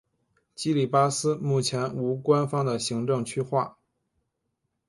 [0.55, 3.77] 基里巴斯目前无官方的行政区划。